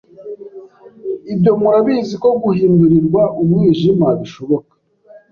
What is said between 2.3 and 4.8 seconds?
guhindurirwa umwijima bishoboka